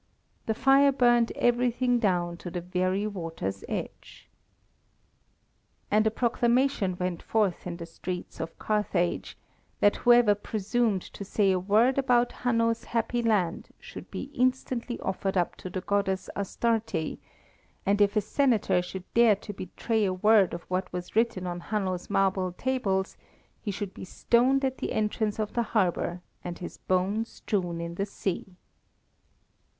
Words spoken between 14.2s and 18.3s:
instantly offered up to the goddess Astarte, and if a